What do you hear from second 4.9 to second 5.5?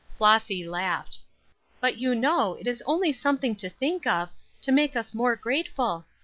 us more